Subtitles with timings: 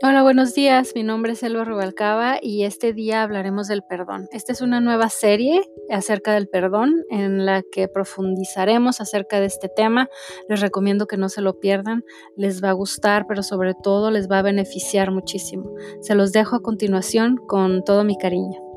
[0.00, 0.92] Hola, buenos días.
[0.94, 4.28] Mi nombre es Elba Rubalcaba y este día hablaremos del perdón.
[4.30, 9.68] Esta es una nueva serie acerca del perdón en la que profundizaremos acerca de este
[9.68, 10.08] tema.
[10.48, 12.04] Les recomiendo que no se lo pierdan.
[12.36, 15.68] Les va a gustar, pero sobre todo les va a beneficiar muchísimo.
[16.00, 18.67] Se los dejo a continuación con todo mi cariño.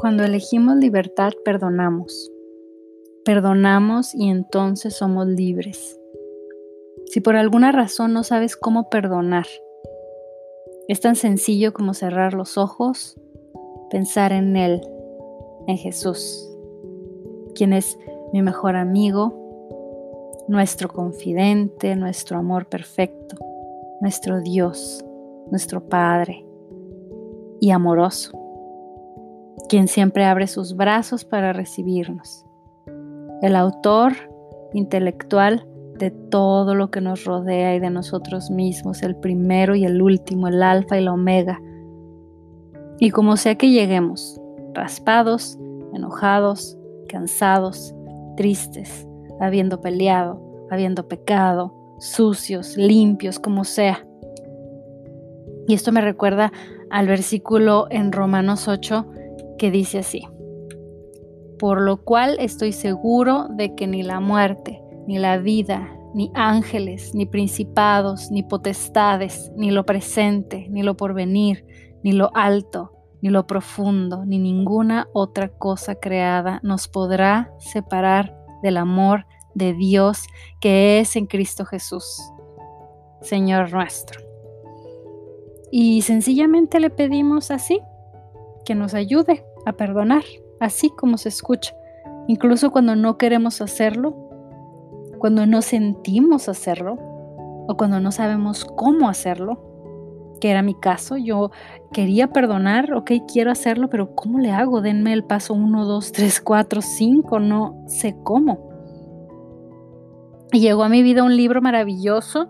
[0.00, 2.30] Cuando elegimos libertad, perdonamos.
[3.24, 5.98] Perdonamos y entonces somos libres.
[7.06, 9.46] Si por alguna razón no sabes cómo perdonar,
[10.86, 13.20] es tan sencillo como cerrar los ojos,
[13.90, 14.88] pensar en Él,
[15.66, 16.48] en Jesús,
[17.56, 17.98] quien es
[18.32, 19.34] mi mejor amigo,
[20.46, 23.34] nuestro confidente, nuestro amor perfecto,
[24.00, 25.04] nuestro Dios,
[25.50, 26.46] nuestro Padre
[27.58, 28.37] y amoroso
[29.68, 32.44] quien siempre abre sus brazos para recibirnos.
[33.42, 34.14] El autor
[34.72, 35.66] intelectual
[35.98, 40.48] de todo lo que nos rodea y de nosotros mismos, el primero y el último,
[40.48, 41.60] el alfa y la omega.
[42.98, 44.40] Y como sea que lleguemos,
[44.74, 45.58] raspados,
[45.92, 46.76] enojados,
[47.08, 47.94] cansados,
[48.36, 49.06] tristes,
[49.40, 54.06] habiendo peleado, habiendo pecado, sucios, limpios, como sea.
[55.66, 56.52] Y esto me recuerda
[56.90, 59.06] al versículo en Romanos 8
[59.58, 60.26] que dice así,
[61.58, 67.14] por lo cual estoy seguro de que ni la muerte, ni la vida, ni ángeles,
[67.14, 71.66] ni principados, ni potestades, ni lo presente, ni lo porvenir,
[72.02, 78.76] ni lo alto, ni lo profundo, ni ninguna otra cosa creada nos podrá separar del
[78.76, 80.24] amor de Dios
[80.60, 82.20] que es en Cristo Jesús,
[83.20, 84.20] Señor nuestro.
[85.70, 87.80] Y sencillamente le pedimos así,
[88.64, 90.22] que nos ayude a perdonar,
[90.60, 91.74] así como se escucha,
[92.26, 94.16] incluso cuando no queremos hacerlo,
[95.18, 96.96] cuando no sentimos hacerlo
[97.68, 99.64] o cuando no sabemos cómo hacerlo,
[100.40, 101.50] que era mi caso, yo
[101.92, 104.80] quería perdonar, ok, quiero hacerlo, pero ¿cómo le hago?
[104.80, 108.68] Denme el paso 1, 2, 3, 4, 5, no sé cómo.
[110.52, 112.48] Y llegó a mi vida un libro maravilloso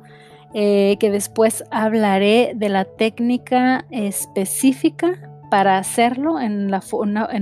[0.54, 6.70] eh, que después hablaré de la técnica específica para hacerlo en,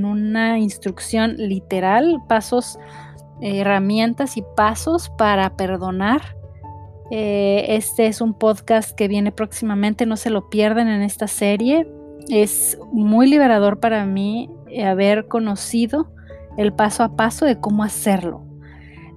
[0.05, 2.79] una, instrucción literal, pasos,
[3.41, 6.37] herramientas y pasos para perdonar.
[7.11, 11.89] Eh, este es un podcast que viene próximamente, no se lo pierdan en esta serie.
[12.29, 14.51] Es muy liberador para mí
[14.85, 16.09] haber conocido
[16.57, 18.43] el paso a paso de cómo hacerlo.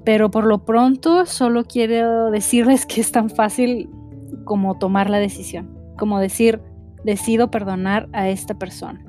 [0.06, 3.90] Pero por lo pronto solo quiero decirles que es tan fácil
[4.46, 6.62] como tomar la decisión, como decir,
[7.04, 9.06] decido perdonar a esta persona.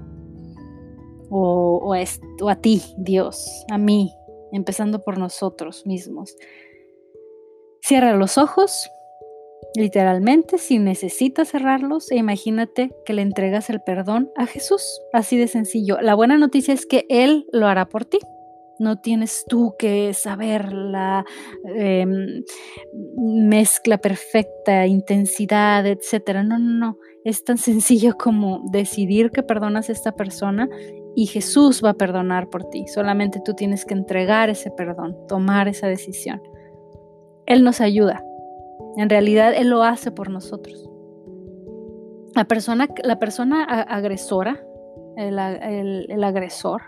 [1.31, 4.13] O, a, a ti, Dios, a mí,
[4.53, 6.37] empezando por nosotros mismos.
[7.83, 8.91] Cierra los ojos,
[9.75, 15.01] literalmente, si necesitas cerrarlos, e imagínate que le entregas el perdón a Jesús.
[15.13, 16.01] Así de sencillo.
[16.01, 18.19] La buena noticia es que Él lo hará por ti.
[18.81, 21.27] No tienes tú que saber la
[21.77, 22.43] em,
[23.17, 26.43] mezcla perfecta, intensidad, etcétera.
[26.43, 26.99] No, no, no.
[27.23, 30.67] Es tan sencillo como decidir que perdonas a esta persona
[31.15, 32.87] y Jesús va a perdonar por ti.
[32.89, 36.41] Solamente tú tienes que entregar ese perdón, tomar esa decisión.
[37.45, 38.25] Él nos ayuda.
[38.97, 40.89] En realidad, Él lo hace por nosotros.
[42.35, 44.65] La persona, la persona agresora,
[45.17, 46.81] el, el agresor,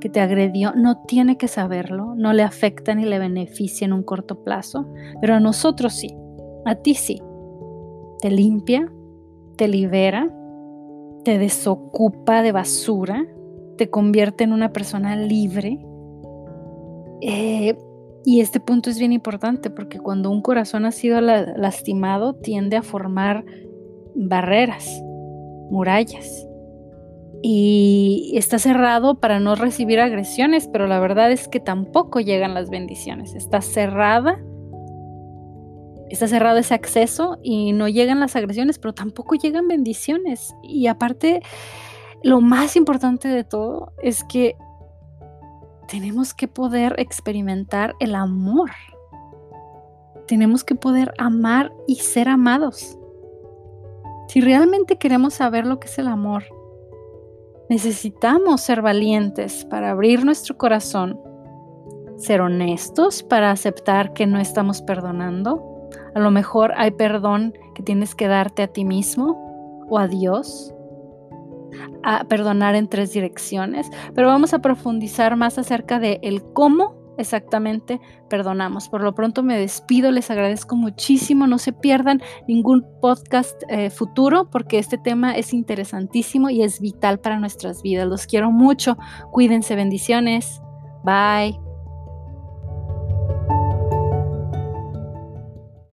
[0.00, 4.02] que te agredió no tiene que saberlo, no le afecta ni le beneficia en un
[4.02, 4.86] corto plazo,
[5.20, 6.14] pero a nosotros sí,
[6.64, 7.20] a ti sí.
[8.20, 8.90] Te limpia,
[9.56, 10.32] te libera,
[11.24, 13.26] te desocupa de basura,
[13.76, 15.84] te convierte en una persona libre.
[17.20, 17.76] Eh,
[18.24, 22.82] y este punto es bien importante porque cuando un corazón ha sido lastimado tiende a
[22.82, 23.44] formar
[24.14, 25.00] barreras,
[25.70, 26.47] murallas
[27.42, 32.68] y está cerrado para no recibir agresiones, pero la verdad es que tampoco llegan las
[32.68, 33.34] bendiciones.
[33.34, 34.40] Está cerrada,
[36.10, 40.54] está cerrado ese acceso y no llegan las agresiones, pero tampoco llegan bendiciones.
[40.62, 41.42] Y aparte,
[42.24, 44.56] lo más importante de todo es que
[45.86, 48.70] tenemos que poder experimentar el amor.
[50.26, 52.98] Tenemos que poder amar y ser amados.
[54.28, 56.44] Si realmente queremos saber lo que es el amor,
[57.68, 61.20] Necesitamos ser valientes para abrir nuestro corazón,
[62.16, 65.88] ser honestos para aceptar que no estamos perdonando.
[66.14, 70.74] A lo mejor hay perdón que tienes que darte a ti mismo o a Dios.
[72.02, 78.00] a perdonar en tres direcciones, pero vamos a profundizar más acerca de el cómo exactamente
[78.28, 78.88] perdonamos.
[78.88, 84.48] Por lo pronto me despido, les agradezco muchísimo, no se pierdan ningún podcast eh, futuro
[84.50, 88.08] porque este tema es interesantísimo y es vital para nuestras vidas.
[88.08, 88.96] Los quiero mucho,
[89.30, 90.62] cuídense, bendiciones,
[91.04, 91.67] bye.